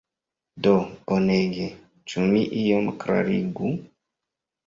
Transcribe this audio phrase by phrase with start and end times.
[0.67, 0.71] Do
[1.09, 1.67] bonege,
[2.13, 3.73] ĉu mi iom klarigu?